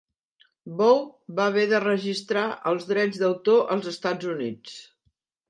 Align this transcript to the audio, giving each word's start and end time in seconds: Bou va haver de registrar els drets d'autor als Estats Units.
Bou 0.77 0.95
va 1.39 1.45
haver 1.53 1.65
de 1.73 1.81
registrar 1.83 2.47
els 2.73 2.89
drets 2.93 3.21
d'autor 3.25 3.63
als 3.77 3.93
Estats 3.95 4.33
Units. 4.35 4.77